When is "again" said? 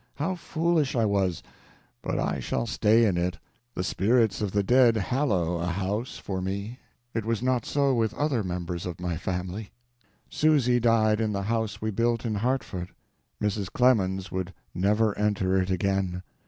15.69-16.23